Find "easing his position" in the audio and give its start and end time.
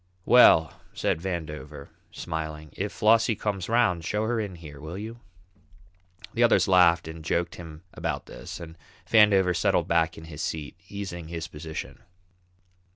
10.89-12.01